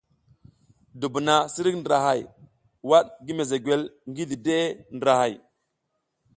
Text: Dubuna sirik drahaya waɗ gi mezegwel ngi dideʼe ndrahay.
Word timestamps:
Dubuna 0.99 1.35
sirik 1.53 1.77
drahaya 1.85 2.27
waɗ 2.89 3.05
gi 3.25 3.33
mezegwel 3.37 3.81
ngi 4.09 4.23
dideʼe 4.29 4.59
ndrahay. 4.95 5.33